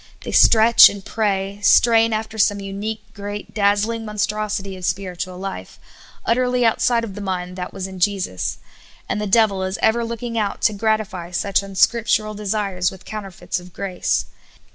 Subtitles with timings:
[0.21, 5.79] They stretch and pra}^; strain after some unique, great, dazzhng monstrosity of spiritual life,
[6.25, 8.57] utterly outside of the mind that was in Jesus;
[9.07, 13.73] and the devil is ever looking out to gratify such unscriptural desires with counterfeits of
[13.73, 14.25] grace.